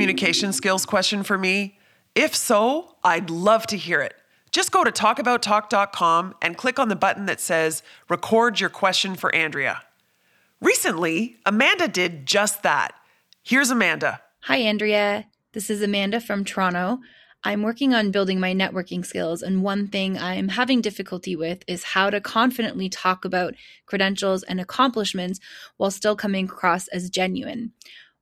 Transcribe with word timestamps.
communication 0.00 0.50
skills 0.50 0.86
question 0.86 1.22
for 1.22 1.36
me? 1.36 1.78
If 2.14 2.34
so, 2.34 2.96
I'd 3.04 3.28
love 3.28 3.66
to 3.66 3.76
hear 3.76 4.00
it. 4.00 4.14
Just 4.50 4.72
go 4.72 4.82
to 4.82 4.90
talkabouttalk.com 4.90 6.36
and 6.40 6.56
click 6.56 6.78
on 6.78 6.88
the 6.88 6.96
button 6.96 7.26
that 7.26 7.38
says 7.38 7.82
Record 8.08 8.60
Your 8.60 8.70
Question 8.70 9.14
for 9.14 9.32
Andrea. 9.34 9.82
Recently, 10.58 11.36
Amanda 11.44 11.86
did 11.86 12.24
just 12.24 12.62
that. 12.62 12.94
Here's 13.42 13.68
Amanda. 13.68 14.22
Hi, 14.44 14.56
Andrea. 14.56 15.26
This 15.52 15.68
is 15.68 15.82
Amanda 15.82 16.18
from 16.18 16.46
Toronto. 16.46 17.00
I'm 17.44 17.62
working 17.62 17.92
on 17.92 18.10
building 18.10 18.40
my 18.40 18.54
networking 18.54 19.04
skills, 19.04 19.42
and 19.42 19.62
one 19.62 19.86
thing 19.86 20.16
I'm 20.16 20.48
having 20.48 20.80
difficulty 20.80 21.36
with 21.36 21.62
is 21.66 21.84
how 21.84 22.08
to 22.08 22.22
confidently 22.22 22.88
talk 22.88 23.26
about 23.26 23.54
credentials 23.84 24.44
and 24.44 24.62
accomplishments 24.62 25.40
while 25.76 25.90
still 25.90 26.16
coming 26.16 26.46
across 26.46 26.88
as 26.88 27.10
genuine. 27.10 27.72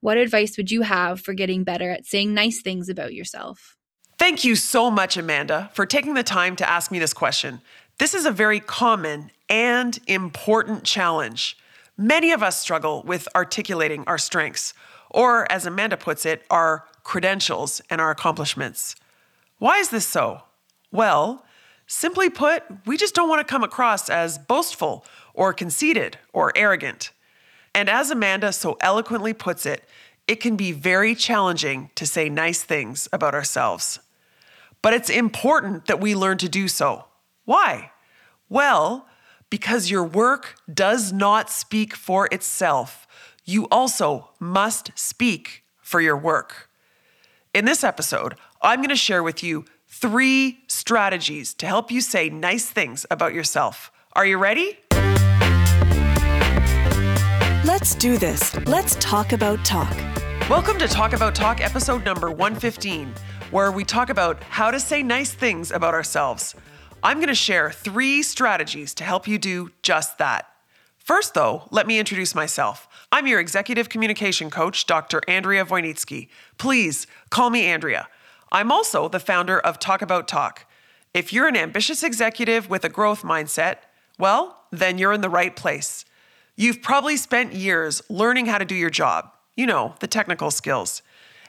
What 0.01 0.17
advice 0.17 0.57
would 0.57 0.71
you 0.71 0.83
have 0.83 1.21
for 1.21 1.35
getting 1.35 1.65
better 1.65 1.91
at 1.91 2.07
saying 2.07 2.33
nice 2.33 2.63
things 2.63 2.89
about 2.89 3.15
yourself? 3.15 3.77
Thank 4.19 4.45
you 4.45 4.57
so 4.57 4.91
much, 4.91 5.17
Amanda, 5.17 5.71
for 5.75 5.87
taking 5.87 6.15
the 6.15 6.23
time 6.23 6.57
to 6.57 6.69
ask 6.69 6.91
me 6.91 6.99
this 6.99 7.15
question. 7.15 7.61
This 7.99 8.15
is 8.15 8.27
a 8.27 8.31
very 8.31 8.61
common 8.61 9.31
and 9.49 9.99
important 10.07 10.85
challenge. 10.85 11.57
Many 11.97 12.31
of 12.31 12.43
us 12.43 12.61
struggle 12.61 13.03
with 13.05 13.29
articulating 13.35 14.05
our 14.07 14.19
strengths, 14.19 14.73
or 15.11 15.51
as 15.51 15.67
Amanda 15.67 15.97
puts 15.97 16.25
it, 16.25 16.45
our 16.51 16.85
credentials 17.03 17.81
and 17.91 18.01
our 18.01 18.11
accomplishments. 18.11 18.95
Why 19.59 19.79
is 19.79 19.89
this 19.89 20.07
so? 20.07 20.43
Well, 20.93 21.45
simply 21.89 22.31
put, 22.31 22.63
we 22.87 22.97
just 22.97 23.15
don't 23.15 23.29
want 23.29 23.41
to 23.41 23.51
come 23.51 23.65
across 23.65 24.09
as 24.09 24.39
boastful 24.39 25.05
or 25.35 25.53
conceited 25.53 26.19
or 26.33 26.53
arrogant. 26.55 27.11
And 27.79 27.89
as 27.89 28.11
Amanda 28.11 28.53
so 28.53 28.77
eloquently 28.81 29.33
puts 29.33 29.65
it, 29.65 29.85
it 30.27 30.41
can 30.41 30.57
be 30.57 30.73
very 30.73 31.15
challenging 31.15 31.91
to 31.95 32.07
say 32.07 32.29
nice 32.29 32.61
things 32.65 33.09
about 33.13 33.35
ourselves. 33.35 34.01
But 34.83 34.95
it's 34.95 35.09
important 35.09 35.87
that 35.87 36.01
we 36.01 36.17
learn 36.17 36.39
to 36.39 36.49
do 36.49 36.67
so. 36.67 37.05
Why? 37.45 37.93
Well, 38.49 39.07
because 39.49 39.93
your 39.93 40.03
work 40.03 40.57
does 40.75 41.13
not 41.13 41.51
speak 41.51 41.95
for 41.95 42.27
itself. 42.33 43.07
You 43.45 43.69
also 43.71 44.31
must 44.41 44.91
speak 44.99 45.63
for 45.81 46.01
your 46.01 46.17
work. 46.17 46.69
In 47.55 47.65
this 47.65 47.85
episode, 47.85 48.35
I'm 48.61 48.81
going 48.81 48.89
to 48.89 48.97
share 48.97 49.23
with 49.23 49.45
you 49.45 49.67
three 49.87 50.65
strategies 50.67 51.55
to 51.55 51.67
help 51.67 51.93
you 51.93 52.01
say 52.01 52.29
nice 52.29 52.69
things 52.69 53.07
about 53.09 53.35
yourself. 53.35 53.93
Are 54.15 54.27
you 54.27 54.37
ready? 54.37 54.81
Let's 57.69 57.95
do 57.95 58.17
this. 58.17 58.57
Let's 58.67 58.95
talk 58.99 59.33
about 59.33 59.63
talk. 59.63 59.95
Welcome 60.49 60.79
to 60.79 60.89
Talk 60.89 61.13
About 61.13 61.35
Talk, 61.35 61.61
episode 61.61 62.03
number 62.03 62.31
115, 62.31 63.13
where 63.51 63.71
we 63.71 63.85
talk 63.85 64.09
about 64.09 64.43
how 64.45 64.71
to 64.71 64.81
say 64.81 65.03
nice 65.03 65.35
things 65.35 65.71
about 65.71 65.93
ourselves. 65.93 66.55
I'm 67.03 67.19
going 67.19 67.29
to 67.29 67.35
share 67.35 67.71
three 67.71 68.23
strategies 68.23 68.95
to 68.95 69.05
help 69.05 69.29
you 69.29 69.37
do 69.37 69.71
just 69.83 70.17
that. 70.17 70.47
First, 70.97 71.35
though, 71.35 71.69
let 71.71 71.87
me 71.87 71.99
introduce 71.99 72.35
myself. 72.35 72.89
I'm 73.13 73.27
your 73.27 73.39
executive 73.39 73.91
communication 73.91 74.49
coach, 74.49 74.87
Dr. 74.87 75.21
Andrea 75.29 75.67
Wojnicki. 75.67 76.31
Please 76.57 77.07
call 77.29 77.51
me 77.51 77.67
Andrea. 77.67 78.09
I'm 78.51 78.73
also 78.73 79.11
the 79.11 79.21
founder 79.21 79.61
of 79.61 79.79
Talk 79.79 80.01
About 80.01 80.27
Talk. 80.27 80.65
If 81.13 81.35
you're 81.35 81.49
an 81.49 81.57
ambitious 81.57 82.03
executive 82.03 82.71
with 82.71 82.87
a 82.87 82.89
growth 82.89 83.25
mindset, 83.25 83.81
well, 84.19 84.65
then 84.71 84.97
you're 84.97 85.13
in 85.13 85.21
the 85.21 85.29
right 85.29 85.55
place. 85.55 86.07
You've 86.61 86.83
probably 86.83 87.17
spent 87.17 87.53
years 87.53 88.03
learning 88.11 88.47
how 88.47 88.59
to 88.59 88.65
do 88.65 88.75
your 88.75 88.91
job, 88.91 89.31
you 89.57 89.65
know, 89.65 89.95
the 90.01 90.09
technical 90.09 90.51
skills. 90.51 91.03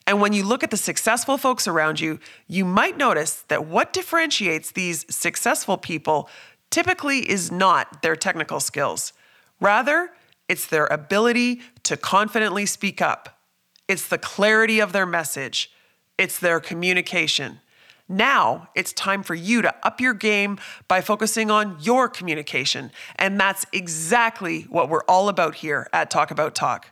And 0.05 0.21
when 0.21 0.33
you 0.33 0.45
look 0.45 0.63
at 0.63 0.69
the 0.69 0.77
successful 0.77 1.39
folks 1.39 1.67
around 1.67 1.99
you, 1.99 2.19
you 2.47 2.63
might 2.63 2.95
notice 2.95 3.43
that 3.47 3.65
what 3.65 3.91
differentiates 3.91 4.69
these 4.69 5.07
successful 5.09 5.77
people 5.77 6.29
typically 6.69 7.27
is 7.27 7.51
not 7.51 8.03
their 8.03 8.15
technical 8.15 8.59
skills. 8.59 9.11
Rather, 9.59 10.11
it's 10.47 10.67
their 10.67 10.85
ability 10.85 11.61
to 11.83 11.97
confidently 11.97 12.67
speak 12.67 13.01
up. 13.01 13.39
It's 13.87 14.07
the 14.07 14.19
clarity 14.19 14.79
of 14.79 14.93
their 14.93 15.07
message. 15.07 15.71
It's 16.19 16.37
their 16.37 16.59
communication. 16.59 17.61
Now 18.09 18.69
it's 18.73 18.91
time 18.91 19.21
for 19.21 19.35
you 19.35 19.61
to 19.61 19.73
up 19.83 20.01
your 20.01 20.15
game 20.15 20.59
by 20.87 20.99
focusing 20.99 21.51
on 21.51 21.77
your 21.79 22.09
communication. 22.09 22.91
And 23.17 23.39
that's 23.39 23.65
exactly 23.71 24.63
what 24.63 24.89
we're 24.89 25.03
all 25.03 25.29
about 25.29 25.55
here 25.55 25.87
at 25.93 26.09
Talk 26.09 26.31
About 26.31 26.55
Talk. 26.55 26.87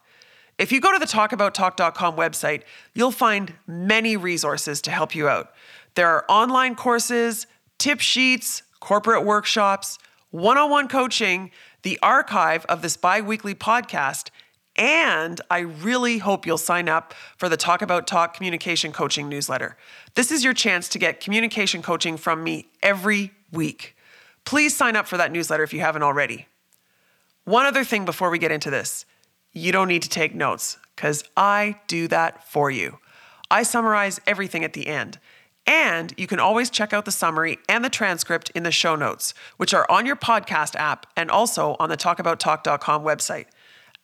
If 0.60 0.72
you 0.72 0.80
go 0.80 0.94
to 0.94 1.00
the 1.00 1.06
talkabouttalk.com 1.06 2.16
website, 2.16 2.62
you'll 2.94 3.12
find 3.12 3.54
many 3.66 4.16
resources 4.16 4.82
to 4.84 4.92
help 4.92 5.16
you 5.16 5.28
out. 5.28 5.54
There 5.96 6.08
are 6.08 6.26
online 6.30 6.76
courses, 6.76 7.48
tip 7.78 8.00
sheets, 8.00 8.64
corporate 8.80 9.26
workshops, 9.26 9.98
one 10.30 10.58
on 10.58 10.70
one 10.70 10.88
coaching, 10.88 11.52
the 11.82 12.00
archive 12.02 12.66
of 12.66 12.82
this 12.82 12.98
bi 12.98 13.22
weekly 13.22 13.56
podcast, 13.56 14.30
and 14.78 15.42
I 15.50 15.60
really 15.60 16.20
hope 16.20 16.46
you'll 16.46 16.58
sign 16.58 16.88
up 16.88 17.14
for 17.38 17.50
the 17.50 17.58
Talk 17.58 17.82
About 17.82 18.08
Talk 18.08 18.36
communication 18.36 18.92
coaching 18.92 19.28
newsletter. 19.28 19.78
This 20.16 20.32
is 20.32 20.44
your 20.44 20.54
chance 20.54 20.88
to 20.90 21.00
get 21.00 21.20
communication 21.20 21.82
coaching 21.82 22.18
from 22.18 22.44
me 22.44 22.68
every 22.84 23.32
week. 23.52 23.96
Please 24.46 24.76
sign 24.76 24.96
up 24.96 25.08
for 25.08 25.18
that 25.18 25.32
newsletter 25.32 25.64
if 25.64 25.74
you 25.74 25.80
haven't 25.80 26.04
already. 26.04 26.48
One 27.44 27.66
other 27.66 27.84
thing 27.84 28.06
before 28.06 28.30
we 28.30 28.40
get 28.40 28.52
into 28.52 28.70
this 28.70 29.06
you 29.54 29.72
don't 29.72 29.88
need 29.88 30.04
to 30.04 30.10
take 30.10 30.36
notes 30.36 30.78
because 30.96 31.24
I 31.36 31.80
do 31.88 32.08
that 32.10 32.48
for 32.48 32.70
you. 32.70 33.00
I 33.50 33.64
summarize 33.64 34.20
everything 34.28 34.64
at 34.64 34.74
the 34.74 34.88
end. 34.88 35.20
And 35.66 36.14
you 36.18 36.28
can 36.28 36.40
always 36.40 36.70
check 36.70 36.94
out 36.94 37.04
the 37.06 37.12
summary 37.12 37.60
and 37.68 37.84
the 37.84 37.90
transcript 37.90 38.52
in 38.52 38.64
the 38.64 38.72
show 38.72 38.96
notes, 38.96 39.34
which 39.58 39.74
are 39.74 39.90
on 39.90 40.06
your 40.06 40.16
podcast 40.16 40.76
app 40.76 41.06
and 41.18 41.30
also 41.30 41.76
on 41.80 41.90
the 41.90 41.98
talkabouttalk.com 41.98 43.04
website. 43.04 43.48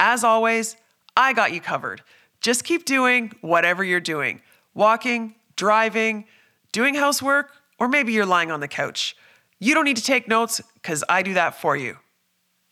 As 0.06 0.26
always, 0.26 0.76
I 1.16 1.32
got 1.32 1.54
you 1.54 1.62
covered. 1.62 2.02
Just 2.42 2.66
keep 2.66 2.84
doing 2.84 3.32
whatever 3.40 3.86
you're 3.86 4.02
doing 4.02 4.42
walking, 4.74 5.36
driving, 5.56 6.26
doing 6.74 6.96
housework, 6.96 7.52
or 7.80 7.88
maybe 7.88 8.12
you're 8.12 8.26
lying 8.26 8.52
on 8.52 8.60
the 8.60 8.68
couch. 8.68 9.16
You 9.60 9.74
don't 9.74 9.86
need 9.86 9.96
to 9.96 10.04
take 10.04 10.28
notes 10.28 10.60
because 10.74 11.06
I 11.08 11.24
do 11.24 11.36
that 11.36 11.56
for 11.56 11.78
you. 11.78 12.00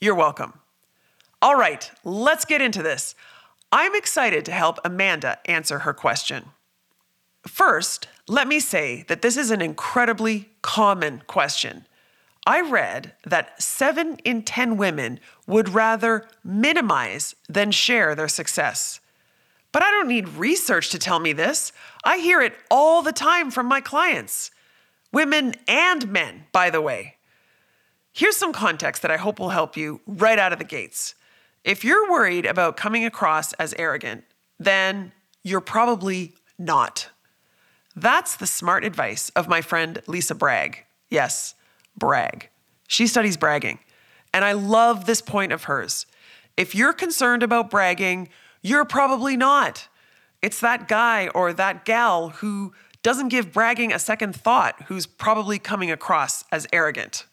You're 0.01 0.15
welcome. 0.15 0.59
All 1.41 1.55
right, 1.55 1.89
let's 2.03 2.43
get 2.43 2.61
into 2.61 2.83
this. 2.83 3.15
I'm 3.71 3.95
excited 3.95 4.43
to 4.45 4.51
help 4.51 4.79
Amanda 4.83 5.39
answer 5.49 5.79
her 5.79 5.93
question. 5.93 6.49
First, 7.47 8.09
let 8.27 8.45
me 8.45 8.59
say 8.59 9.05
that 9.07 9.21
this 9.21 9.37
is 9.37 9.51
an 9.51 9.61
incredibly 9.61 10.49
common 10.61 11.23
question. 11.27 11.85
I 12.45 12.61
read 12.61 13.13
that 13.25 13.61
seven 13.61 14.17
in 14.23 14.41
10 14.43 14.77
women 14.77 15.19
would 15.45 15.69
rather 15.69 16.27
minimize 16.43 17.35
than 17.47 17.71
share 17.71 18.15
their 18.15 18.27
success. 18.27 18.99
But 19.71 19.83
I 19.83 19.91
don't 19.91 20.07
need 20.07 20.27
research 20.29 20.89
to 20.89 20.99
tell 20.99 21.19
me 21.19 21.33
this. 21.33 21.71
I 22.03 22.17
hear 22.17 22.41
it 22.41 22.53
all 22.69 23.01
the 23.01 23.13
time 23.13 23.51
from 23.51 23.67
my 23.67 23.79
clients. 23.79 24.51
Women 25.13 25.55
and 25.67 26.11
men, 26.11 26.45
by 26.51 26.69
the 26.69 26.81
way. 26.81 27.17
Here's 28.11 28.35
some 28.35 28.53
context 28.53 29.01
that 29.01 29.11
I 29.11 29.17
hope 29.17 29.39
will 29.39 29.49
help 29.49 29.77
you 29.77 30.01
right 30.05 30.39
out 30.39 30.51
of 30.51 30.59
the 30.59 30.65
gates. 30.65 31.15
If 31.63 31.85
you're 31.85 32.09
worried 32.09 32.45
about 32.45 32.75
coming 32.75 33.05
across 33.05 33.53
as 33.53 33.73
arrogant, 33.77 34.23
then 34.59 35.13
you're 35.43 35.61
probably 35.61 36.33
not. 36.57 37.09
That's 37.95 38.35
the 38.35 38.47
smart 38.47 38.83
advice 38.83 39.29
of 39.29 39.47
my 39.47 39.61
friend 39.61 40.01
Lisa 40.07 40.35
Bragg. 40.35 40.85
Yes, 41.09 41.55
brag. 41.97 42.49
She 42.87 43.07
studies 43.07 43.37
bragging. 43.37 43.79
And 44.33 44.45
I 44.45 44.53
love 44.53 45.05
this 45.05 45.21
point 45.21 45.51
of 45.51 45.65
hers. 45.65 46.05
If 46.57 46.75
you're 46.75 46.93
concerned 46.93 47.43
about 47.43 47.69
bragging, 47.69 48.29
you're 48.61 48.85
probably 48.85 49.35
not. 49.37 49.87
It's 50.41 50.59
that 50.59 50.87
guy 50.87 51.27
or 51.29 51.53
that 51.53 51.85
gal 51.85 52.29
who 52.29 52.73
doesn't 53.03 53.29
give 53.29 53.51
bragging 53.51 53.91
a 53.91 53.99
second 53.99 54.35
thought 54.35 54.83
who's 54.83 55.05
probably 55.05 55.59
coming 55.59 55.91
across 55.91 56.43
as 56.51 56.67
arrogant. 56.71 57.25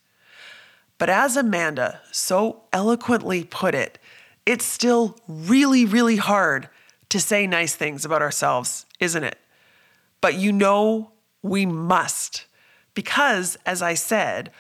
But 0.99 1.11
as 1.11 1.37
Amanda 1.37 2.01
so 2.11 2.63
eloquently 2.73 3.45
put 3.45 3.75
it, 3.75 3.99
it's 4.45 4.65
still 4.65 5.17
really, 5.29 5.85
really 5.85 6.17
hard 6.17 6.69
to 7.11 7.21
say 7.21 7.47
nice 7.47 7.75
things 7.75 8.05
about 8.05 8.23
ourselves, 8.23 8.87
isn't 8.99 9.25
it? 9.25 9.39
But 10.21 10.35
you 10.35 10.53
know, 10.53 11.13
we 11.43 11.67
must. 11.67 12.28
Because, 12.99 13.57
as 13.65 13.81
I 13.81 13.95
said, 13.95 14.51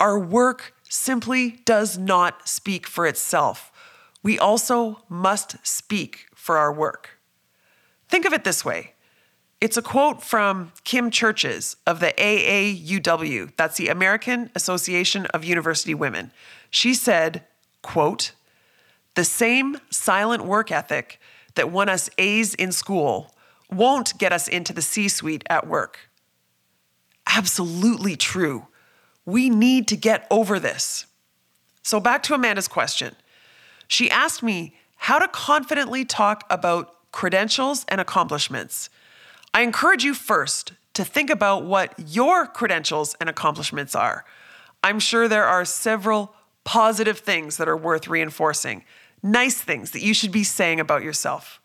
our 0.00 0.18
work 0.18 0.74
simply 0.88 1.60
does 1.64 1.96
not 1.96 2.48
speak 2.48 2.88
for 2.88 3.06
itself. 3.06 3.70
We 4.20 4.36
also 4.36 5.04
must 5.08 5.64
speak 5.64 6.26
for 6.34 6.58
our 6.58 6.72
work. 6.72 7.20
Think 8.08 8.24
of 8.24 8.32
it 8.32 8.42
this 8.42 8.64
way 8.64 8.94
it's 9.60 9.76
a 9.76 9.80
quote 9.80 10.24
from 10.24 10.72
Kim 10.82 11.08
Churches 11.08 11.76
of 11.86 12.00
the 12.00 12.12
AAUW, 12.18 13.52
that's 13.56 13.76
the 13.76 13.90
American 13.90 14.50
Association 14.56 15.26
of 15.26 15.44
University 15.44 15.94
Women. 15.94 16.32
She 16.70 16.94
said, 16.94 17.44
quote, 17.80 18.32
the 19.14 19.24
same 19.24 19.78
silent 19.90 20.44
work 20.44 20.72
ethic 20.72 21.20
that 21.54 21.70
won 21.70 21.88
us 21.88 22.10
A's 22.18 22.54
in 22.54 22.72
school 22.72 23.36
won't 23.70 24.18
get 24.18 24.32
us 24.32 24.48
into 24.48 24.72
the 24.72 24.82
C 24.82 25.06
suite 25.06 25.44
at 25.48 25.68
work. 25.68 26.10
Absolutely 27.36 28.16
true. 28.16 28.68
We 29.24 29.50
need 29.50 29.88
to 29.88 29.96
get 29.96 30.26
over 30.30 30.60
this. 30.60 31.06
So, 31.82 31.98
back 31.98 32.22
to 32.24 32.34
Amanda's 32.34 32.68
question. 32.68 33.16
She 33.88 34.10
asked 34.10 34.42
me 34.42 34.74
how 34.96 35.18
to 35.18 35.28
confidently 35.28 36.04
talk 36.04 36.44
about 36.48 36.94
credentials 37.12 37.84
and 37.88 38.00
accomplishments. 38.00 38.88
I 39.52 39.62
encourage 39.62 40.04
you 40.04 40.14
first 40.14 40.72
to 40.94 41.04
think 41.04 41.28
about 41.28 41.64
what 41.64 41.94
your 41.98 42.46
credentials 42.46 43.14
and 43.20 43.28
accomplishments 43.28 43.94
are. 43.94 44.24
I'm 44.82 45.00
sure 45.00 45.28
there 45.28 45.46
are 45.46 45.64
several 45.64 46.34
positive 46.64 47.18
things 47.18 47.56
that 47.56 47.68
are 47.68 47.76
worth 47.76 48.08
reinforcing, 48.08 48.84
nice 49.22 49.60
things 49.60 49.90
that 49.90 50.02
you 50.02 50.14
should 50.14 50.32
be 50.32 50.44
saying 50.44 50.80
about 50.80 51.02
yourself. 51.02 51.60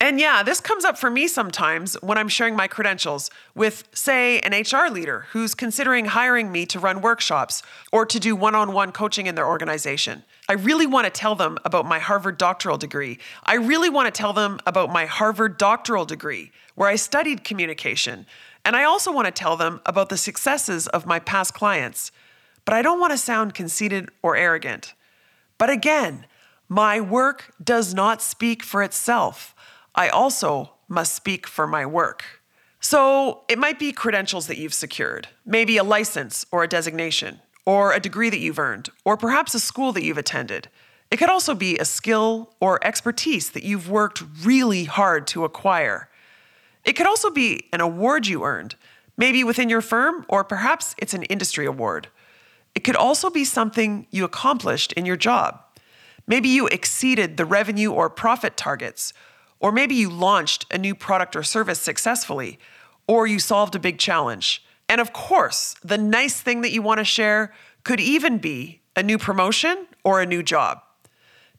And 0.00 0.20
yeah, 0.20 0.44
this 0.44 0.60
comes 0.60 0.84
up 0.84 0.96
for 0.96 1.10
me 1.10 1.26
sometimes 1.26 1.94
when 2.02 2.18
I'm 2.18 2.28
sharing 2.28 2.54
my 2.54 2.68
credentials 2.68 3.32
with, 3.56 3.82
say, 3.92 4.38
an 4.40 4.52
HR 4.52 4.92
leader 4.92 5.26
who's 5.30 5.56
considering 5.56 6.04
hiring 6.04 6.52
me 6.52 6.66
to 6.66 6.78
run 6.78 7.00
workshops 7.00 7.64
or 7.90 8.06
to 8.06 8.20
do 8.20 8.36
one 8.36 8.54
on 8.54 8.72
one 8.72 8.92
coaching 8.92 9.26
in 9.26 9.34
their 9.34 9.48
organization. 9.48 10.22
I 10.48 10.52
really 10.52 10.86
want 10.86 11.06
to 11.06 11.10
tell 11.10 11.34
them 11.34 11.58
about 11.64 11.84
my 11.84 11.98
Harvard 11.98 12.38
doctoral 12.38 12.78
degree. 12.78 13.18
I 13.42 13.54
really 13.54 13.90
want 13.90 14.06
to 14.06 14.16
tell 14.16 14.32
them 14.32 14.60
about 14.66 14.92
my 14.92 15.04
Harvard 15.06 15.58
doctoral 15.58 16.04
degree, 16.04 16.52
where 16.76 16.88
I 16.88 16.94
studied 16.94 17.42
communication. 17.42 18.24
And 18.64 18.76
I 18.76 18.84
also 18.84 19.10
want 19.10 19.26
to 19.26 19.32
tell 19.32 19.56
them 19.56 19.80
about 19.84 20.10
the 20.10 20.16
successes 20.16 20.86
of 20.86 21.06
my 21.06 21.18
past 21.18 21.54
clients. 21.54 22.12
But 22.64 22.74
I 22.74 22.82
don't 22.82 23.00
want 23.00 23.10
to 23.14 23.18
sound 23.18 23.52
conceited 23.52 24.10
or 24.22 24.36
arrogant. 24.36 24.94
But 25.58 25.70
again, 25.70 26.26
my 26.68 27.00
work 27.00 27.52
does 27.62 27.94
not 27.94 28.22
speak 28.22 28.62
for 28.62 28.82
itself. 28.84 29.56
I 29.98 30.10
also 30.10 30.74
must 30.86 31.16
speak 31.16 31.48
for 31.48 31.66
my 31.66 31.84
work. 31.84 32.24
So 32.78 33.42
it 33.48 33.58
might 33.58 33.80
be 33.80 33.90
credentials 33.90 34.46
that 34.46 34.56
you've 34.56 34.72
secured, 34.72 35.26
maybe 35.44 35.76
a 35.76 35.82
license 35.82 36.46
or 36.52 36.62
a 36.62 36.68
designation, 36.68 37.40
or 37.66 37.92
a 37.92 37.98
degree 37.98 38.30
that 38.30 38.38
you've 38.38 38.60
earned, 38.60 38.90
or 39.04 39.16
perhaps 39.16 39.54
a 39.54 39.58
school 39.58 39.90
that 39.94 40.04
you've 40.04 40.16
attended. 40.16 40.68
It 41.10 41.16
could 41.16 41.28
also 41.28 41.52
be 41.52 41.78
a 41.78 41.84
skill 41.84 42.54
or 42.60 42.78
expertise 42.86 43.50
that 43.50 43.64
you've 43.64 43.90
worked 43.90 44.22
really 44.44 44.84
hard 44.84 45.26
to 45.28 45.44
acquire. 45.44 46.08
It 46.84 46.92
could 46.92 47.08
also 47.08 47.28
be 47.28 47.66
an 47.72 47.80
award 47.80 48.28
you 48.28 48.44
earned, 48.44 48.76
maybe 49.16 49.42
within 49.42 49.68
your 49.68 49.80
firm, 49.80 50.24
or 50.28 50.44
perhaps 50.44 50.94
it's 50.98 51.12
an 51.12 51.24
industry 51.24 51.66
award. 51.66 52.06
It 52.76 52.84
could 52.84 52.94
also 52.94 53.30
be 53.30 53.44
something 53.44 54.06
you 54.12 54.24
accomplished 54.24 54.92
in 54.92 55.06
your 55.06 55.16
job. 55.16 55.60
Maybe 56.28 56.50
you 56.50 56.68
exceeded 56.68 57.36
the 57.36 57.44
revenue 57.44 57.90
or 57.90 58.08
profit 58.08 58.56
targets, 58.56 59.12
or 59.60 59.72
maybe 59.72 59.94
you 59.94 60.10
launched 60.10 60.66
a 60.70 60.78
new 60.78 60.94
product 60.94 61.34
or 61.34 61.42
service 61.42 61.80
successfully, 61.80 62.58
or 63.06 63.26
you 63.26 63.38
solved 63.38 63.74
a 63.74 63.80
big 63.80 63.98
challenge. 63.98 64.64
And 64.88 65.00
of 65.00 65.12
course, 65.12 65.74
the 65.82 65.98
nice 65.98 66.40
thing 66.40 66.62
that 66.62 66.72
you 66.72 66.82
want 66.82 66.98
to 66.98 67.04
share 67.04 67.52
could 67.84 68.00
even 68.00 68.38
be 68.38 68.80
a 68.96 69.02
new 69.02 69.18
promotion 69.18 69.86
or 70.04 70.20
a 70.20 70.26
new 70.26 70.42
job. 70.42 70.82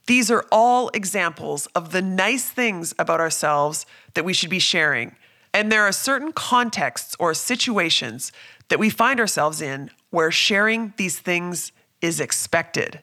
These 0.07 0.31
are 0.31 0.45
all 0.51 0.89
examples 0.93 1.67
of 1.67 1.91
the 1.91 2.01
nice 2.01 2.49
things 2.49 2.95
about 2.97 3.19
ourselves 3.19 3.85
that 4.15 4.25
we 4.25 4.33
should 4.33 4.49
be 4.49 4.59
sharing. 4.59 5.15
And 5.53 5.71
there 5.71 5.83
are 5.83 5.91
certain 5.91 6.31
contexts 6.31 7.15
or 7.19 7.33
situations 7.33 8.31
that 8.69 8.79
we 8.79 8.89
find 8.89 9.19
ourselves 9.19 9.61
in 9.61 9.91
where 10.09 10.31
sharing 10.31 10.93
these 10.97 11.19
things 11.19 11.71
is 12.01 12.19
expected. 12.19 13.01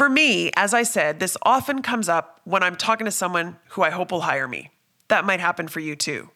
For 0.00 0.08
me, 0.08 0.50
as 0.56 0.72
I 0.72 0.82
said, 0.82 1.20
this 1.20 1.36
often 1.42 1.82
comes 1.82 2.08
up 2.08 2.40
when 2.44 2.62
I'm 2.62 2.74
talking 2.74 3.04
to 3.04 3.10
someone 3.10 3.58
who 3.68 3.82
I 3.82 3.90
hope 3.90 4.10
will 4.10 4.22
hire 4.22 4.48
me. 4.48 4.70
That 5.08 5.26
might 5.26 5.40
happen 5.40 5.68
for 5.68 5.80
you 5.80 5.94
too. 5.94 6.30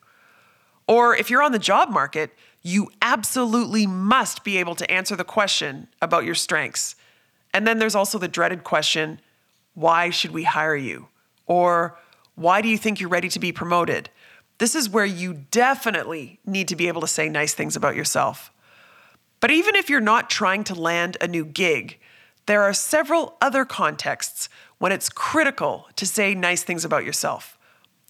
Or 0.87 1.15
if 1.15 1.31
you're 1.31 1.41
on 1.41 1.51
the 1.51 1.57
job 1.57 1.89
market, 1.89 2.29
you 2.61 2.91
absolutely 3.01 3.87
must 3.87 4.43
be 4.43 4.59
able 4.59 4.75
to 4.75 4.91
answer 4.91 5.15
the 5.15 5.23
question 5.23 5.87
about 5.99 6.25
your 6.25 6.35
strengths. 6.35 6.95
And 7.55 7.65
then 7.65 7.79
there's 7.79 7.95
also 7.95 8.19
the 8.19 8.27
dreaded 8.27 8.63
question 8.63 9.19
why 9.73 10.11
should 10.11 10.29
we 10.29 10.43
hire 10.43 10.75
you? 10.75 11.07
Or 11.47 11.97
why 12.35 12.61
do 12.61 12.67
you 12.67 12.77
think 12.77 12.99
you're 12.99 13.09
ready 13.09 13.29
to 13.29 13.39
be 13.39 13.51
promoted? 13.51 14.11
This 14.59 14.75
is 14.75 14.91
where 14.91 15.05
you 15.05 15.45
definitely 15.49 16.39
need 16.45 16.67
to 16.67 16.75
be 16.75 16.87
able 16.87 17.01
to 17.01 17.07
say 17.07 17.29
nice 17.29 17.55
things 17.55 17.75
about 17.75 17.95
yourself. 17.95 18.51
But 19.39 19.49
even 19.49 19.75
if 19.75 19.89
you're 19.89 20.01
not 20.01 20.29
trying 20.29 20.65
to 20.65 20.75
land 20.75 21.17
a 21.19 21.27
new 21.27 21.43
gig, 21.45 21.97
there 22.45 22.61
are 22.63 22.73
several 22.73 23.37
other 23.41 23.65
contexts 23.65 24.49
when 24.77 24.91
it's 24.91 25.09
critical 25.09 25.87
to 25.95 26.05
say 26.05 26.35
nice 26.35 26.63
things 26.63 26.85
about 26.85 27.05
yourself. 27.05 27.57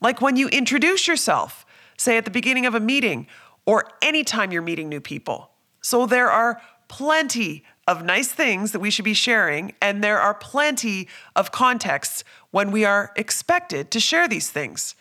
Like 0.01 0.21
when 0.21 0.35
you 0.35 0.47
introduce 0.49 1.07
yourself, 1.07 1.65
say 1.97 2.17
at 2.17 2.25
the 2.25 2.31
beginning 2.31 2.65
of 2.65 2.75
a 2.75 2.79
meeting 2.79 3.27
or 3.65 3.89
anytime 4.01 4.51
you're 4.51 4.61
meeting 4.61 4.89
new 4.89 5.01
people. 5.01 5.51
So 5.81 6.05
there 6.05 6.29
are 6.29 6.61
plenty 6.87 7.63
of 7.87 8.03
nice 8.03 8.31
things 8.31 8.71
that 8.71 8.79
we 8.79 8.89
should 8.89 9.05
be 9.05 9.13
sharing, 9.13 9.73
and 9.81 10.03
there 10.03 10.19
are 10.19 10.33
plenty 10.33 11.07
of 11.35 11.51
contexts 11.51 12.23
when 12.51 12.71
we 12.71 12.83
are 12.83 13.11
expected 13.15 13.91
to 13.91 13.99
share 13.99 14.27
these 14.27 14.49
things. 14.49 14.95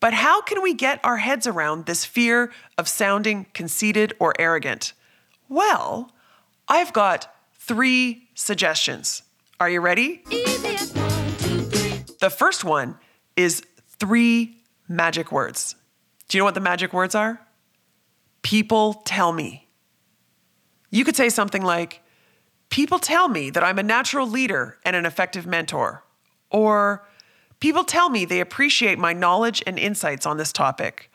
But 0.00 0.12
how 0.12 0.42
can 0.42 0.62
we 0.62 0.74
get 0.74 1.00
our 1.02 1.16
heads 1.16 1.46
around 1.46 1.86
this 1.86 2.04
fear 2.04 2.52
of 2.76 2.88
sounding 2.88 3.46
conceited 3.54 4.12
or 4.18 4.34
arrogant? 4.38 4.92
Well, 5.48 6.12
I've 6.68 6.92
got 6.92 7.34
three 7.58 8.25
suggestions. 8.36 9.22
Are 9.58 9.68
you 9.68 9.80
ready? 9.80 10.22
The 12.20 12.32
first 12.34 12.62
one 12.62 12.98
is 13.34 13.62
three 13.98 14.58
magic 14.88 15.32
words. 15.32 15.74
Do 16.28 16.36
you 16.36 16.40
know 16.40 16.44
what 16.44 16.54
the 16.54 16.60
magic 16.60 16.92
words 16.92 17.14
are? 17.14 17.40
People 18.42 18.94
tell 19.04 19.32
me. 19.32 19.66
You 20.90 21.04
could 21.04 21.16
say 21.16 21.28
something 21.28 21.62
like, 21.62 22.02
People 22.68 22.98
tell 22.98 23.28
me 23.28 23.48
that 23.50 23.62
I'm 23.62 23.78
a 23.78 23.82
natural 23.82 24.26
leader 24.26 24.78
and 24.84 24.94
an 24.96 25.06
effective 25.06 25.46
mentor. 25.46 26.04
Or, 26.50 27.06
People 27.58 27.84
tell 27.84 28.10
me 28.10 28.24
they 28.24 28.40
appreciate 28.40 28.98
my 28.98 29.12
knowledge 29.14 29.62
and 29.66 29.78
insights 29.78 30.26
on 30.26 30.36
this 30.36 30.52
topic. 30.52 31.10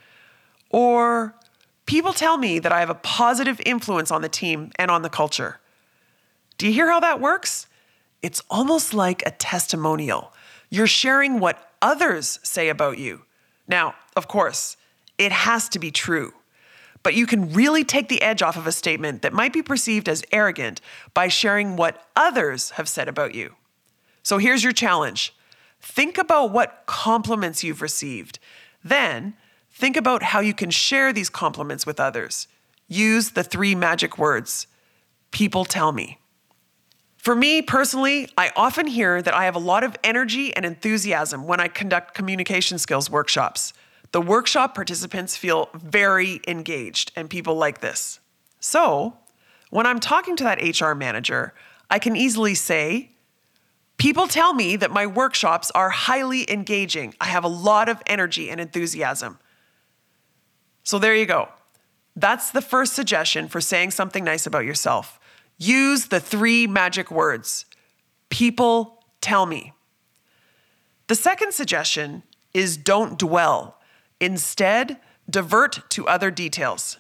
Or, 0.69 1.35
People 1.85 2.13
tell 2.13 2.37
me 2.37 2.57
that 2.59 2.71
I 2.71 2.79
have 2.79 2.89
a 2.89 2.95
positive 2.95 3.61
influence 3.65 4.11
on 4.11 4.21
the 4.21 4.29
team 4.29 4.71
and 4.77 4.89
on 4.89 5.01
the 5.01 5.09
culture. 5.09 5.59
Do 6.61 6.67
you 6.67 6.73
hear 6.73 6.91
how 6.91 6.99
that 6.99 7.19
works? 7.19 7.65
It's 8.21 8.43
almost 8.47 8.93
like 8.93 9.23
a 9.25 9.31
testimonial. 9.31 10.31
You're 10.69 10.85
sharing 10.85 11.39
what 11.39 11.71
others 11.81 12.37
say 12.43 12.69
about 12.69 12.99
you. 12.99 13.23
Now, 13.67 13.95
of 14.15 14.27
course, 14.27 14.77
it 15.17 15.31
has 15.31 15.67
to 15.69 15.79
be 15.79 15.89
true. 15.89 16.35
But 17.01 17.15
you 17.15 17.25
can 17.25 17.51
really 17.51 17.83
take 17.83 18.09
the 18.09 18.21
edge 18.21 18.43
off 18.43 18.57
of 18.57 18.67
a 18.67 18.71
statement 18.71 19.23
that 19.23 19.33
might 19.33 19.53
be 19.53 19.63
perceived 19.63 20.07
as 20.07 20.23
arrogant 20.31 20.81
by 21.15 21.29
sharing 21.29 21.77
what 21.77 22.05
others 22.15 22.69
have 22.69 22.87
said 22.87 23.07
about 23.07 23.33
you. 23.33 23.55
So 24.21 24.37
here's 24.37 24.63
your 24.63 24.71
challenge 24.71 25.33
think 25.79 26.19
about 26.19 26.51
what 26.51 26.83
compliments 26.85 27.63
you've 27.63 27.81
received. 27.81 28.37
Then 28.83 29.33
think 29.71 29.97
about 29.97 30.21
how 30.21 30.41
you 30.41 30.53
can 30.53 30.69
share 30.69 31.11
these 31.11 31.27
compliments 31.27 31.87
with 31.87 31.99
others. 31.99 32.47
Use 32.87 33.31
the 33.31 33.43
three 33.43 33.73
magic 33.73 34.19
words 34.19 34.67
people 35.31 35.65
tell 35.65 35.91
me. 35.91 36.19
For 37.21 37.35
me 37.35 37.61
personally, 37.61 38.29
I 38.35 38.51
often 38.55 38.87
hear 38.87 39.21
that 39.21 39.35
I 39.35 39.45
have 39.45 39.55
a 39.55 39.59
lot 39.59 39.83
of 39.83 39.95
energy 40.03 40.55
and 40.55 40.65
enthusiasm 40.65 41.45
when 41.45 41.59
I 41.59 41.67
conduct 41.67 42.15
communication 42.15 42.79
skills 42.79 43.11
workshops. 43.11 43.73
The 44.11 44.19
workshop 44.19 44.73
participants 44.73 45.37
feel 45.37 45.69
very 45.75 46.41
engaged, 46.47 47.11
and 47.15 47.29
people 47.29 47.53
like 47.53 47.79
this. 47.79 48.19
So, 48.59 49.17
when 49.69 49.85
I'm 49.85 49.99
talking 49.99 50.35
to 50.37 50.43
that 50.45 50.81
HR 50.81 50.95
manager, 50.95 51.53
I 51.91 51.99
can 51.99 52.15
easily 52.15 52.55
say, 52.55 53.11
People 53.97 54.27
tell 54.27 54.55
me 54.55 54.75
that 54.77 54.89
my 54.89 55.05
workshops 55.05 55.69
are 55.75 55.91
highly 55.91 56.51
engaging. 56.51 57.13
I 57.21 57.25
have 57.25 57.43
a 57.43 57.47
lot 57.47 57.87
of 57.87 58.01
energy 58.07 58.49
and 58.49 58.59
enthusiasm. 58.59 59.37
So, 60.81 60.97
there 60.97 61.15
you 61.15 61.27
go. 61.27 61.49
That's 62.15 62.49
the 62.49 62.63
first 62.63 62.93
suggestion 62.93 63.47
for 63.47 63.61
saying 63.61 63.91
something 63.91 64.23
nice 64.23 64.47
about 64.47 64.65
yourself. 64.65 65.19
Use 65.61 66.07
the 66.07 66.19
three 66.19 66.65
magic 66.65 67.11
words 67.11 67.67
people 68.29 69.03
tell 69.21 69.45
me. 69.45 69.73
The 71.05 71.13
second 71.13 71.53
suggestion 71.53 72.23
is 72.51 72.77
don't 72.77 73.19
dwell. 73.19 73.77
Instead, 74.19 74.97
divert 75.29 75.87
to 75.91 76.07
other 76.07 76.31
details. 76.31 76.97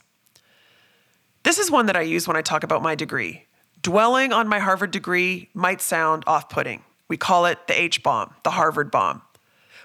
This 1.41 1.57
is 1.57 1.71
one 1.71 1.87
that 1.87 1.97
I 1.97 2.01
use 2.01 2.27
when 2.27 2.37
I 2.37 2.43
talk 2.43 2.63
about 2.63 2.83
my 2.83 2.93
degree. 2.93 3.47
Dwelling 3.81 4.31
on 4.31 4.47
my 4.47 4.59
Harvard 4.59 4.91
degree 4.91 5.49
might 5.55 5.81
sound 5.81 6.23
off 6.27 6.47
putting. 6.47 6.83
We 7.07 7.17
call 7.17 7.47
it 7.47 7.65
the 7.65 7.81
H 7.81 8.03
bomb, 8.03 8.35
the 8.43 8.51
Harvard 8.51 8.91
bomb. 8.91 9.23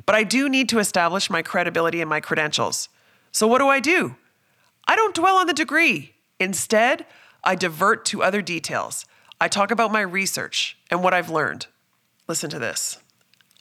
But 0.04 0.16
I 0.16 0.22
do 0.22 0.50
need 0.50 0.68
to 0.68 0.80
establish 0.80 1.30
my 1.30 1.40
credibility 1.40 2.02
and 2.02 2.10
my 2.10 2.20
credentials. 2.20 2.90
So 3.32 3.46
what 3.46 3.60
do 3.60 3.68
I 3.68 3.80
do? 3.80 4.16
I 4.86 4.96
don't 4.96 5.14
dwell 5.14 5.36
on 5.36 5.46
the 5.46 5.54
degree. 5.54 6.12
Instead, 6.38 7.06
I 7.46 7.54
divert 7.54 8.04
to 8.06 8.24
other 8.24 8.42
details. 8.42 9.06
I 9.40 9.46
talk 9.46 9.70
about 9.70 9.92
my 9.92 10.00
research 10.00 10.76
and 10.90 11.02
what 11.02 11.14
I've 11.14 11.30
learned. 11.30 11.68
Listen 12.26 12.50
to 12.50 12.58
this. 12.58 12.98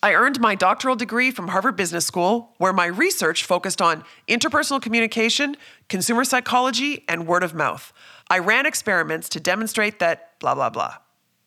I 0.01 0.15
earned 0.15 0.39
my 0.39 0.55
doctoral 0.55 0.95
degree 0.95 1.29
from 1.29 1.49
Harvard 1.49 1.75
Business 1.75 2.05
School, 2.05 2.53
where 2.57 2.73
my 2.73 2.87
research 2.87 3.43
focused 3.43 3.83
on 3.83 4.03
interpersonal 4.27 4.81
communication, 4.81 5.55
consumer 5.87 6.23
psychology, 6.23 7.03
and 7.07 7.27
word 7.27 7.43
of 7.43 7.53
mouth. 7.53 7.93
I 8.27 8.39
ran 8.39 8.65
experiments 8.65 9.29
to 9.29 9.39
demonstrate 9.39 9.99
that 9.99 10.39
blah, 10.39 10.55
blah, 10.55 10.71
blah. 10.71 10.95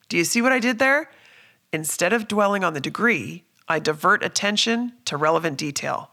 Do 0.08 0.16
you 0.16 0.24
see 0.24 0.40
what 0.40 0.52
I 0.52 0.60
did 0.60 0.78
there? 0.78 1.10
Instead 1.72 2.12
of 2.12 2.28
dwelling 2.28 2.62
on 2.62 2.72
the 2.72 2.80
degree, 2.80 3.44
I 3.66 3.80
divert 3.80 4.24
attention 4.24 4.92
to 5.06 5.16
relevant 5.16 5.58
detail. 5.58 6.12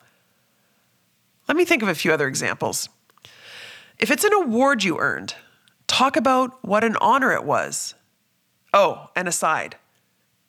Let 1.47 1.55
me 1.55 1.65
think 1.65 1.83
of 1.83 1.87
a 1.87 1.95
few 1.95 2.11
other 2.11 2.27
examples. 2.27 2.89
If 3.99 4.09
it's 4.09 4.23
an 4.23 4.33
award 4.33 4.83
you 4.83 4.97
earned, 4.97 5.35
talk 5.95 6.17
about 6.17 6.61
what 6.61 6.83
an 6.83 6.97
honor 6.99 7.31
it 7.31 7.45
was. 7.45 7.95
Oh, 8.73 9.09
and 9.15 9.29
aside, 9.29 9.77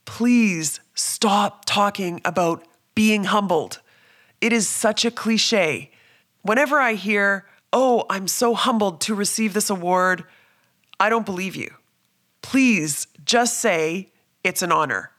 please 0.05 0.81
stop 0.93 1.65
talking 1.65 2.21
about 2.25 2.67
being 2.97 3.25
humbled. 3.25 3.81
It 4.41 4.53
is 4.53 4.69
such 4.69 5.05
a 5.05 5.11
cliche. 5.13 5.93
Whenever 6.43 6.81
I 6.81 6.95
hear, 6.95 7.47
oh, 7.73 8.07
I'm 8.11 8.27
so 8.27 8.55
humbled 8.55 9.01
to 9.03 9.15
receive 9.15 9.55
this 9.55 9.71
award, 9.71 10.25
I 10.99 11.09
don't 11.09 11.25
believe 11.25 11.55
you. 11.55 11.73
Please 12.43 13.07
just 13.25 13.61
say 13.61 14.11
it's 14.43 14.63
an 14.63 14.73
honor. 14.73 15.13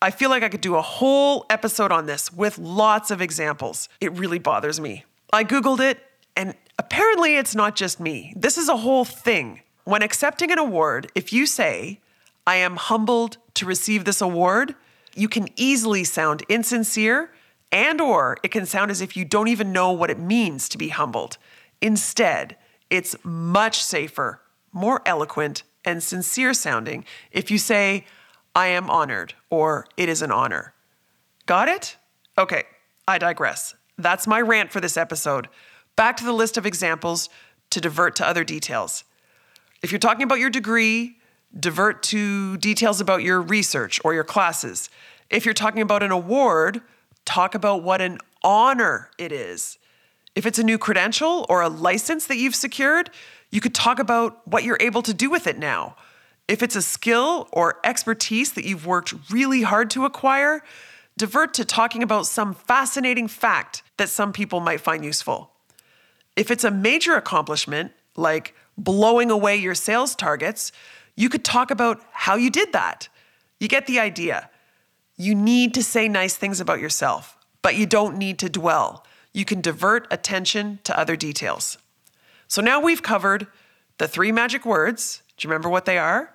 I 0.00 0.12
feel 0.12 0.30
like 0.30 0.44
I 0.44 0.48
could 0.48 0.60
do 0.60 0.76
a 0.76 0.82
whole 0.82 1.44
episode 1.50 1.90
on 1.90 2.06
this 2.06 2.32
with 2.32 2.56
lots 2.56 3.10
of 3.10 3.20
examples. 3.20 3.88
It 4.00 4.16
really 4.16 4.38
bothers 4.38 4.78
me. 4.78 5.04
I 5.32 5.42
Googled 5.42 5.80
it, 5.80 5.98
and 6.36 6.54
apparently 6.78 7.34
it's 7.34 7.56
not 7.56 7.74
just 7.74 7.98
me. 7.98 8.32
This 8.36 8.56
is 8.56 8.68
a 8.68 8.76
whole 8.76 9.04
thing. 9.04 9.60
When 9.84 10.02
accepting 10.02 10.52
an 10.52 10.58
award, 10.58 11.10
if 11.14 11.32
you 11.32 11.46
say, 11.46 12.00
I 12.46 12.56
am 12.56 12.76
humbled 12.76 13.38
to 13.54 13.66
receive 13.66 14.04
this 14.04 14.20
award, 14.20 14.74
you 15.14 15.28
can 15.28 15.48
easily 15.56 16.04
sound 16.04 16.44
insincere 16.48 17.30
and 17.70 18.00
or 18.00 18.36
it 18.42 18.50
can 18.50 18.66
sound 18.66 18.90
as 18.90 19.00
if 19.00 19.16
you 19.16 19.24
don't 19.24 19.48
even 19.48 19.72
know 19.72 19.90
what 19.92 20.10
it 20.10 20.18
means 20.18 20.68
to 20.68 20.78
be 20.78 20.88
humbled. 20.88 21.38
Instead, 21.80 22.56
it's 22.90 23.16
much 23.24 23.82
safer, 23.82 24.40
more 24.72 25.00
eloquent, 25.06 25.62
and 25.84 26.02
sincere 26.02 26.54
sounding 26.54 27.04
if 27.32 27.50
you 27.50 27.58
say, 27.58 28.04
I 28.54 28.68
am 28.68 28.90
honored 28.90 29.34
or 29.50 29.86
it 29.96 30.08
is 30.08 30.22
an 30.22 30.30
honor. 30.30 30.74
Got 31.46 31.68
it? 31.68 31.96
Okay, 32.38 32.64
I 33.08 33.18
digress. 33.18 33.74
That's 33.98 34.26
my 34.26 34.40
rant 34.40 34.70
for 34.70 34.80
this 34.80 34.96
episode. 34.96 35.48
Back 35.96 36.16
to 36.18 36.24
the 36.24 36.32
list 36.32 36.56
of 36.56 36.66
examples 36.66 37.28
to 37.70 37.80
divert 37.80 38.14
to 38.16 38.26
other 38.26 38.44
details. 38.44 39.04
If 39.82 39.90
you're 39.90 39.98
talking 39.98 40.22
about 40.22 40.38
your 40.38 40.50
degree, 40.50 41.18
divert 41.58 42.02
to 42.04 42.56
details 42.58 43.00
about 43.00 43.22
your 43.22 43.40
research 43.40 44.00
or 44.04 44.14
your 44.14 44.24
classes. 44.24 44.88
If 45.28 45.44
you're 45.44 45.54
talking 45.54 45.82
about 45.82 46.02
an 46.02 46.12
award, 46.12 46.82
talk 47.24 47.54
about 47.54 47.82
what 47.82 48.00
an 48.00 48.18
honor 48.42 49.10
it 49.18 49.32
is. 49.32 49.78
If 50.34 50.46
it's 50.46 50.58
a 50.58 50.62
new 50.62 50.78
credential 50.78 51.44
or 51.48 51.62
a 51.62 51.68
license 51.68 52.26
that 52.28 52.36
you've 52.36 52.54
secured, 52.54 53.10
you 53.50 53.60
could 53.60 53.74
talk 53.74 53.98
about 53.98 54.46
what 54.46 54.64
you're 54.64 54.78
able 54.80 55.02
to 55.02 55.12
do 55.12 55.28
with 55.28 55.46
it 55.46 55.58
now. 55.58 55.96
If 56.48 56.62
it's 56.62 56.76
a 56.76 56.82
skill 56.82 57.48
or 57.52 57.80
expertise 57.84 58.52
that 58.52 58.64
you've 58.64 58.86
worked 58.86 59.14
really 59.30 59.62
hard 59.62 59.90
to 59.90 60.04
acquire, 60.04 60.62
divert 61.16 61.54
to 61.54 61.64
talking 61.64 62.02
about 62.02 62.26
some 62.26 62.54
fascinating 62.54 63.28
fact 63.28 63.82
that 63.96 64.08
some 64.08 64.32
people 64.32 64.60
might 64.60 64.80
find 64.80 65.04
useful. 65.04 65.50
If 66.36 66.50
it's 66.50 66.64
a 66.64 66.70
major 66.70 67.14
accomplishment, 67.14 67.92
like 68.16 68.54
blowing 68.76 69.30
away 69.30 69.56
your 69.56 69.74
sales 69.74 70.14
targets, 70.14 70.72
you 71.16 71.28
could 71.28 71.44
talk 71.44 71.70
about 71.70 72.02
how 72.12 72.36
you 72.36 72.50
did 72.50 72.72
that. 72.72 73.08
You 73.60 73.68
get 73.68 73.86
the 73.86 74.00
idea. 74.00 74.50
You 75.16 75.34
need 75.34 75.74
to 75.74 75.82
say 75.82 76.08
nice 76.08 76.36
things 76.36 76.60
about 76.60 76.80
yourself, 76.80 77.36
but 77.60 77.76
you 77.76 77.86
don't 77.86 78.16
need 78.16 78.38
to 78.40 78.48
dwell. 78.48 79.06
You 79.32 79.44
can 79.44 79.60
divert 79.60 80.06
attention 80.10 80.80
to 80.84 80.98
other 80.98 81.16
details. 81.16 81.78
So 82.48 82.60
now 82.60 82.80
we've 82.80 83.02
covered 83.02 83.46
the 83.98 84.08
three 84.08 84.32
magic 84.32 84.66
words. 84.66 85.22
Do 85.36 85.46
you 85.46 85.50
remember 85.50 85.68
what 85.68 85.84
they 85.84 85.98
are? 85.98 86.34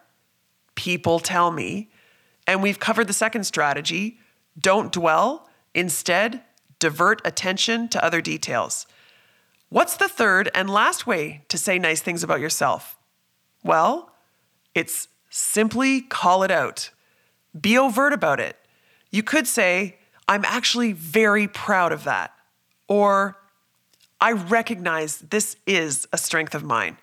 People 0.76 1.20
tell 1.20 1.52
me. 1.52 1.90
And 2.48 2.64
we've 2.64 2.80
covered 2.80 3.08
the 3.08 3.14
second 3.14 3.44
strategy 3.44 4.20
don't 4.60 4.92
dwell, 4.92 5.48
instead, 5.76 6.42
divert 6.80 7.22
attention 7.26 7.88
to 7.90 8.04
other 8.04 8.22
details. 8.22 8.88
What's 9.70 9.98
the 9.98 10.08
third 10.08 10.50
and 10.56 10.70
last 10.70 11.06
way 11.06 11.44
to 11.50 11.58
say 11.58 11.78
nice 11.78 12.02
things 12.02 12.24
about 12.24 12.40
yourself? 12.40 12.98
Well, 13.64 14.12
it's 14.74 15.10
simply 15.30 16.02
call 16.02 16.44
it 16.44 16.52
out. 16.52 16.92
Be 17.60 17.78
overt 17.78 18.14
about 18.14 18.40
it. 18.40 18.56
You 19.12 19.24
could 19.24 19.46
say, 19.46 19.98
I'm 20.28 20.46
actually 20.46 20.94
very 20.94 21.48
proud 21.48 21.92
of 21.92 22.06
that. 22.06 22.34
Or, 22.88 23.38
I 24.22 24.32
recognize 24.32 25.18
this 25.18 25.58
is 25.66 26.08
a 26.14 26.18
strength 26.18 26.56
of 26.56 26.64
mine. 26.64 26.98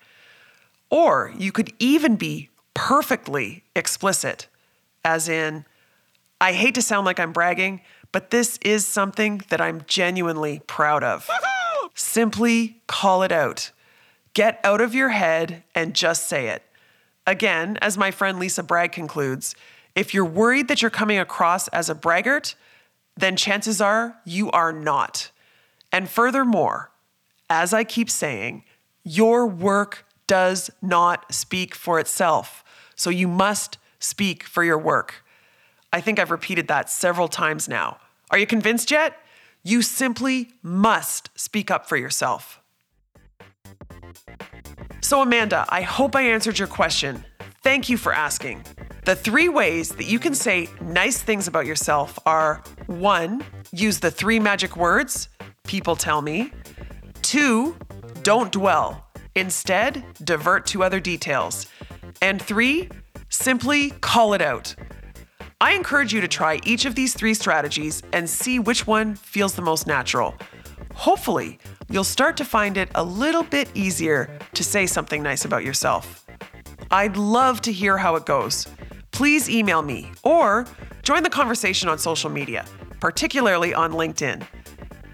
Or 0.89 1.31
you 1.37 1.51
could 1.51 1.71
even 1.77 2.15
be 2.15 2.49
perfectly 2.73 3.63
explicit, 3.75 4.47
as 5.03 5.29
in, 5.29 5.65
I 6.41 6.53
hate 6.53 6.75
to 6.75 6.81
sound 6.81 7.05
like 7.05 7.19
I'm 7.19 7.31
bragging, 7.31 7.81
but 8.11 8.31
this 8.31 8.57
is 8.63 8.87
something 8.87 9.41
that 9.49 9.61
I'm 9.61 9.83
genuinely 9.87 10.61
proud 10.67 11.03
of. 11.03 11.29
Simply 11.95 12.81
call 12.87 13.23
it 13.23 13.31
out. 13.31 13.71
Get 14.33 14.59
out 14.63 14.81
of 14.81 14.93
your 14.93 15.09
head 15.09 15.63
and 15.73 15.95
just 15.95 16.27
say 16.27 16.49
it. 16.49 16.61
Again, 17.25 17.77
as 17.81 17.97
my 17.97 18.11
friend 18.11 18.37
Lisa 18.37 18.61
Bragg 18.61 18.91
concludes, 18.91 19.55
if 19.95 20.13
you're 20.13 20.25
worried 20.25 20.67
that 20.67 20.81
you're 20.81 20.91
coming 20.91 21.17
across 21.17 21.67
as 21.69 21.89
a 21.89 21.95
braggart, 21.95 22.55
then 23.15 23.37
chances 23.37 23.79
are 23.79 24.17
you 24.25 24.51
are 24.51 24.73
not. 24.73 25.31
And 25.91 26.09
furthermore, 26.09 26.91
as 27.49 27.73
I 27.73 27.85
keep 27.85 28.09
saying, 28.09 28.65
your 29.03 29.47
work 29.47 30.05
does 30.27 30.69
not 30.81 31.33
speak 31.33 31.73
for 31.73 31.99
itself. 31.99 32.63
So 32.95 33.09
you 33.09 33.27
must 33.27 33.77
speak 33.99 34.43
for 34.43 34.63
your 34.63 34.77
work. 34.77 35.23
I 35.93 36.01
think 36.01 36.19
I've 36.19 36.31
repeated 36.31 36.67
that 36.67 36.89
several 36.89 37.29
times 37.29 37.69
now. 37.69 37.97
Are 38.31 38.37
you 38.37 38.45
convinced 38.45 38.91
yet? 38.91 39.17
You 39.67 39.81
simply 39.81 40.51
must 40.61 41.31
speak 41.33 41.71
up 41.71 41.89
for 41.89 41.97
yourself. 41.97 42.61
So, 45.01 45.23
Amanda, 45.23 45.65
I 45.69 45.81
hope 45.81 46.15
I 46.15 46.21
answered 46.21 46.59
your 46.59 46.67
question. 46.67 47.25
Thank 47.63 47.89
you 47.89 47.97
for 47.97 48.13
asking. 48.13 48.63
The 49.05 49.15
three 49.15 49.49
ways 49.49 49.89
that 49.89 50.05
you 50.05 50.19
can 50.19 50.35
say 50.35 50.69
nice 50.81 51.19
things 51.19 51.47
about 51.47 51.65
yourself 51.65 52.19
are 52.27 52.61
one, 52.85 53.43
use 53.71 53.99
the 53.99 54.11
three 54.11 54.39
magic 54.39 54.77
words, 54.77 55.29
people 55.65 55.95
tell 55.95 56.21
me. 56.21 56.51
Two, 57.23 57.75
don't 58.21 58.51
dwell. 58.51 59.07
Instead, 59.33 60.05
divert 60.23 60.67
to 60.67 60.83
other 60.83 60.99
details. 60.99 61.65
And 62.21 62.39
three, 62.39 62.87
simply 63.29 63.89
call 63.89 64.35
it 64.35 64.43
out. 64.43 64.75
I 65.65 65.71
encourage 65.71 66.13
you 66.13 66.21
to 66.21 66.27
try 66.27 66.59
each 66.63 66.85
of 66.85 66.93
these 66.93 67.15
three 67.15 67.33
strategies 67.33 68.03
and 68.13 68.29
see 68.29 68.59
which 68.59 68.85
one 68.85 69.15
feels 69.15 69.55
the 69.55 69.63
most 69.63 69.87
natural. 69.87 70.35
Hopefully, 70.93 71.57
you'll 71.89 72.03
start 72.03 72.37
to 72.37 72.45
find 72.45 72.77
it 72.77 72.87
a 72.93 73.03
little 73.03 73.41
bit 73.41 73.71
easier 73.73 74.29
to 74.53 74.63
say 74.63 74.85
something 74.85 75.23
nice 75.23 75.43
about 75.43 75.65
yourself. 75.65 76.23
I'd 76.91 77.17
love 77.17 77.61
to 77.61 77.71
hear 77.71 77.97
how 77.97 78.15
it 78.15 78.27
goes. 78.27 78.67
Please 79.09 79.49
email 79.49 79.81
me 79.81 80.11
or 80.23 80.67
join 81.01 81.23
the 81.23 81.31
conversation 81.31 81.89
on 81.89 81.97
social 81.97 82.29
media, 82.29 82.63
particularly 82.99 83.73
on 83.73 83.93
LinkedIn. 83.93 84.45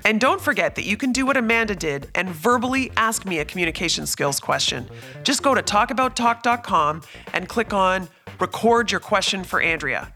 And 0.03 0.19
don't 0.19 0.41
forget 0.41 0.75
that 0.75 0.83
you 0.83 0.97
can 0.97 1.13
do 1.13 1.25
what 1.25 1.37
Amanda 1.37 1.75
did 1.75 2.09
and 2.13 2.27
verbally 2.27 2.91
ask 2.97 3.25
me 3.25 3.39
a 3.39 3.45
communication 3.45 4.05
skills 4.05 4.41
question. 4.41 4.89
Just 5.23 5.43
go 5.43 5.55
to 5.55 5.63
talkabouttalk.com 5.63 7.03
and 7.31 7.47
click 7.47 7.71
on 7.71 8.09
record 8.41 8.91
your 8.91 8.99
question 8.99 9.45
for 9.45 9.61
Andrea. 9.61 10.13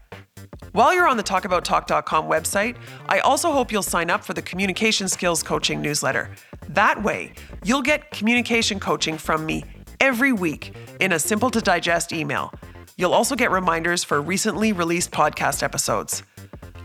While 0.76 0.92
you're 0.92 1.08
on 1.08 1.16
the 1.16 1.22
talkabouttalk.com 1.22 2.28
website, 2.28 2.76
I 3.08 3.20
also 3.20 3.50
hope 3.50 3.72
you'll 3.72 3.82
sign 3.82 4.10
up 4.10 4.22
for 4.22 4.34
the 4.34 4.42
Communication 4.42 5.08
Skills 5.08 5.42
Coaching 5.42 5.80
newsletter. 5.80 6.28
That 6.68 7.02
way, 7.02 7.32
you'll 7.64 7.80
get 7.80 8.10
communication 8.10 8.78
coaching 8.78 9.16
from 9.16 9.46
me 9.46 9.64
every 10.00 10.34
week 10.34 10.76
in 11.00 11.12
a 11.12 11.18
simple 11.18 11.48
to 11.52 11.62
digest 11.62 12.12
email. 12.12 12.52
You'll 12.98 13.14
also 13.14 13.34
get 13.34 13.50
reminders 13.50 14.04
for 14.04 14.20
recently 14.20 14.74
released 14.74 15.10
podcast 15.12 15.62
episodes. 15.62 16.22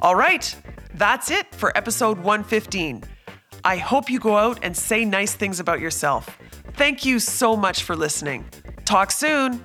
All 0.02 0.16
right, 0.16 0.56
that's 0.94 1.30
it 1.30 1.54
for 1.54 1.78
episode 1.78 2.18
115. 2.18 3.04
I 3.66 3.76
hope 3.76 4.10
you 4.10 4.22
go 4.22 4.38
out 4.38 4.60
and 4.64 4.78
say 4.78 5.04
nice 5.04 5.36
things 5.36 5.60
about 5.60 5.82
yourself. 5.82 6.38
Thank 6.76 7.04
you 7.04 7.20
so 7.20 7.58
much 7.58 7.84
for 7.84 7.98
listening. 7.98 8.46
Talk 8.86 9.12
soon. 9.12 9.62